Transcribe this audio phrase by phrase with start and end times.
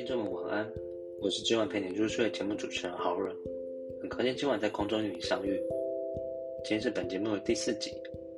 [0.00, 0.72] 听众们，晚安！
[1.20, 3.36] 我是今晚陪你入睡的节目主持人豪人，
[4.00, 5.60] 很高兴今晚在空中与你相遇。
[6.64, 7.90] 今天是本节目的第四集，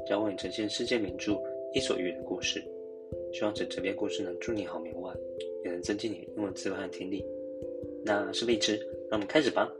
[0.04, 1.30] 将为你呈现世界名著
[1.72, 2.60] 《伊索寓言》的故事。
[3.32, 5.16] 希望这这篇故事能助你好眠晚，
[5.64, 7.24] 也能增进你英文词汇和听力。
[8.04, 8.76] 那是荔枝，
[9.08, 9.72] 让我们开始吧。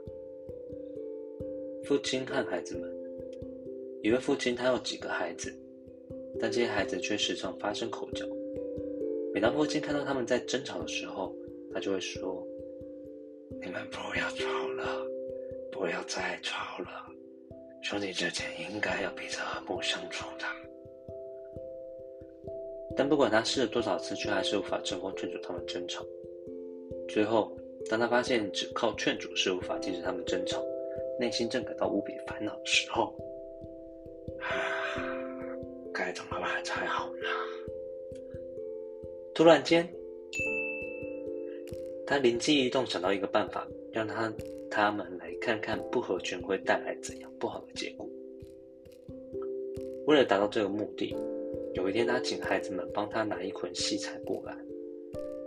[1.83, 2.89] 父亲和孩子们，
[4.01, 5.53] 一位父亲他有几个孩子，
[6.39, 8.25] 但这些孩子却时常发生口角。
[9.33, 11.35] 每当父亲看到他们在争吵的时候，
[11.73, 12.47] 他就会说
[13.61, 15.07] ：“你们不要吵了，
[15.71, 17.07] 不要再吵了，
[17.81, 20.45] 兄弟之间应该要彼此和睦相处的。”
[22.95, 26.05] 但不管他试了多少次，却还是无法成功劝阻他们争吵。
[27.09, 27.57] 最后，
[27.89, 30.63] 当他发现只靠劝阻是无法禁止他们争吵，
[31.19, 33.11] 内心正感到无比烦恼的时候，
[35.91, 37.27] 该怎么办才好呢？
[39.33, 39.91] 突然间，
[42.05, 44.31] 他灵机一动，想到一个办法，让他
[44.69, 48.07] 他们来看看不合群会带来怎样不好的结果。
[50.05, 51.15] 为了达到这个目的，
[51.73, 54.57] 有一天他请孩子们帮他拿一捆细柴过来。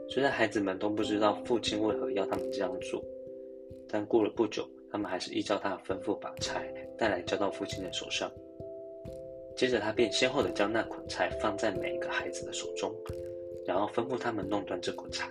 [0.08, 3.04] 虽然孩子们都不知道父亲为何要他们这样做，
[3.88, 8.32] 但过了不久，他们还是依照他的吩咐把柴带来交到父亲的手上。
[9.56, 12.94] 接着，他便先后的将那捆柴放在每一个孩子的手中。
[13.66, 15.28] 然后吩咐他们弄断这捆柴。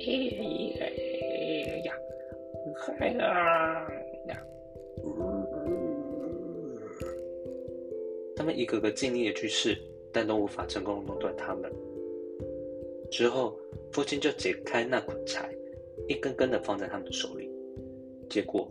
[0.00, 0.06] 哎
[1.84, 1.94] 呀，
[2.98, 3.88] 哎呀
[4.28, 4.42] 呀！
[8.36, 9.76] 他们一个个尽力的去试，
[10.12, 11.72] 但都无法成功弄断它们。
[13.10, 13.58] 之后，
[13.92, 15.54] 父亲就解开那捆柴，
[16.08, 17.50] 一根根的放在他们手里。
[18.28, 18.68] 结果，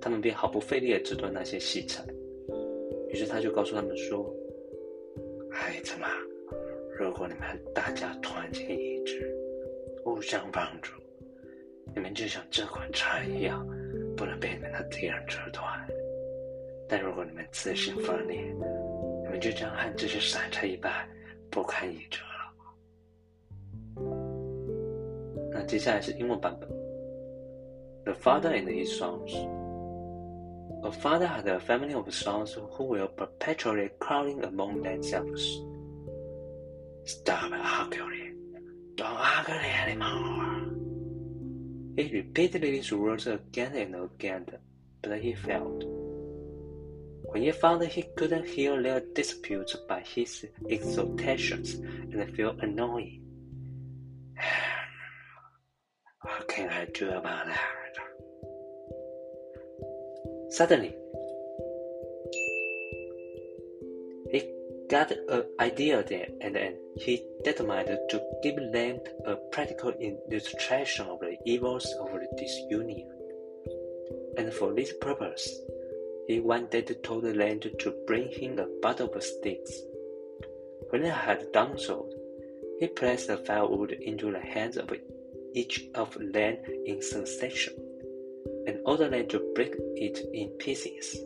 [0.00, 2.04] 他们便毫不费力的折断那些细柴。
[3.08, 4.32] 于是，他就告诉他们说
[5.50, 6.08] ：“孩子们。”
[6.98, 9.34] 如果你们大家团结一致，
[10.03, 10.93] 互相帮助，
[11.93, 13.65] 你们就像这捆柴一样，
[14.15, 15.63] 不能被你们的敌人折断。
[16.89, 18.41] 但如果你们自行分裂，
[19.23, 20.91] 你们就将和这些散柴一般，
[21.51, 22.53] 不堪一折了。
[25.51, 26.69] 那接下来是英文版本。
[28.05, 29.33] The father and his sons.
[30.83, 35.59] A father had a family of sons who were perpetually quarreling among themselves.
[37.03, 38.20] Stop arguing.
[39.02, 40.62] Don't argue anymore.
[41.96, 44.46] He repeated these words again and again,
[45.02, 45.82] but he failed.
[47.24, 53.18] When he found he couldn't hear their disputes by his exhortations and felt annoyed.
[56.22, 57.58] What can I do about that?
[60.50, 60.94] Suddenly,
[64.92, 71.06] got an idea there, and then he determined to give land a uh, practical illustration
[71.06, 73.08] of the evils of this union.
[74.36, 75.48] And for this purpose,
[76.28, 79.72] he one day told land to bring him a bundle of sticks.
[80.90, 82.10] When he had done so,
[82.78, 84.92] he placed the firewood into the hands of
[85.54, 87.72] each of the land in succession,
[88.66, 91.16] and ordered them to break it in pieces.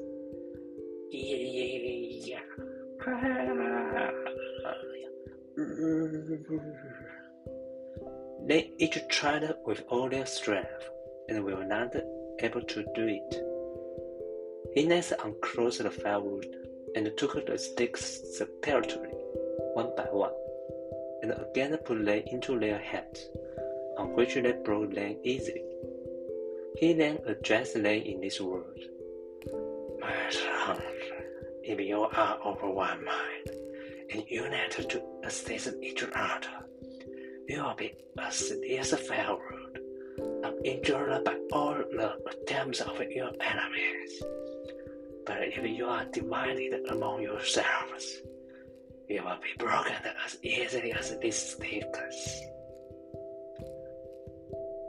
[1.10, 2.65] Yeah.
[8.48, 10.90] They each tried with all their strength,
[11.28, 11.94] and were not
[12.40, 13.42] able to do it.
[14.74, 16.46] He next uncrossed the firewood
[16.96, 19.10] and took the sticks separately,
[19.74, 20.34] one by one,
[21.22, 23.28] and again put them into their hands,
[23.98, 25.62] on which they broke them easily.
[26.78, 28.80] He then addressed them in this word:
[30.00, 30.95] My sons,
[31.65, 33.49] if you are of one mind,
[34.11, 36.65] and united to assist each other,
[37.47, 39.79] you will be as this firewood,
[40.43, 44.23] uninjured by all the attempts of your enemies.
[45.25, 48.21] But if you are divided among yourselves,
[49.07, 49.95] you will be broken
[50.25, 52.41] as easily as these sticks.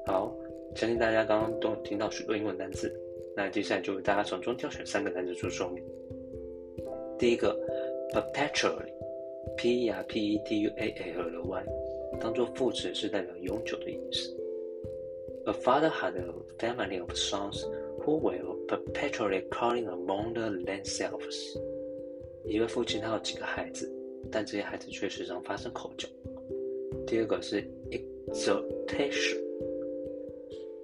[0.06, 0.34] 好，
[0.74, 2.92] 相信大家刚刚都听到许多英文单词，
[3.36, 5.84] 那接下来就为大家从中挑选三个单词做说明。
[7.17, 7.57] 第一个
[8.13, 11.65] ，perpetually，p e r p e t u a l l y，
[12.19, 14.35] 当做副词是代表永久的意思。
[15.45, 16.25] A father had a
[16.59, 17.63] family of sons
[18.01, 18.37] who were
[18.67, 21.57] perpetually calling among themselves。
[22.45, 23.91] 一位父亲他有几个孩子，
[24.31, 26.07] 但这些孩子却时常发生口角。
[27.05, 29.37] 第二个是 exhortation，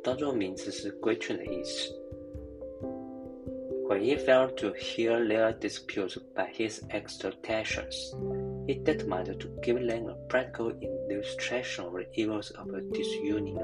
[0.01, 1.94] 当做名词是规劝的意思。
[3.88, 8.14] When he failed to hear their disputes by his exhortations,
[8.66, 10.72] he determined to give them a practical
[11.10, 13.56] illustration of the evils of a disunion.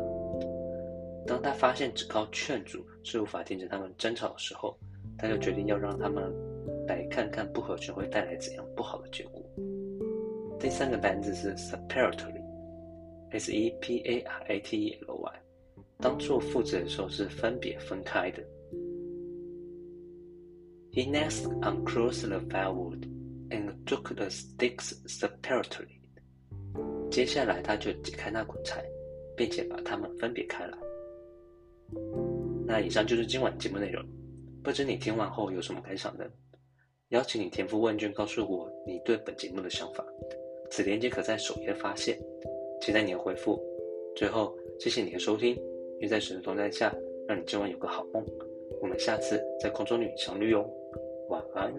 [1.26, 4.78] 当他发现只靠劝阻是无法停止他们争吵的时候，
[5.18, 6.32] 他就决定要让他们
[6.86, 9.42] 来看看不合群会带来怎样不好的结果。
[10.58, 15.32] 第三个单字是 separately，s e p a r a t e l y，
[15.98, 18.42] 当做副词的时候是分别分开的。
[21.07, 23.07] Next, unclosed the firewood
[23.51, 25.87] and took the sticks separately。
[27.09, 28.83] 接下来他就解开那捆柴，
[29.35, 30.77] 并且把它们分别开来。
[32.65, 34.03] 那以上就是今晚节目内容，
[34.63, 36.25] 不知你听完后有什么感想呢？
[37.09, 40.05] 邀请你填复问卷，告诉我你对本节目的想法。
[40.69, 42.19] 此链接可在首页发现，
[42.81, 43.59] 期待你的回复。
[44.15, 45.57] 最后，谢谢你的收听，
[46.01, 46.93] 愿在神的同在下，
[47.27, 48.23] 让你今晚有个好梦。
[48.79, 50.69] 我们下次在空中与你相遇哦，
[51.29, 51.71] bahkan